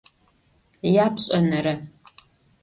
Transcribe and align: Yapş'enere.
Yapş'enere. 0.93 1.75